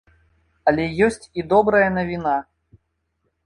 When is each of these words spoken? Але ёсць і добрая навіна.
Але 0.71 0.85
ёсць 1.09 1.29
і 1.41 1.47
добрая 1.53 1.85
навіна. 2.01 2.37